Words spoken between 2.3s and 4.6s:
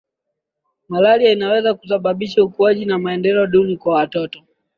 ukuaji na maendeleo duni kwa watoto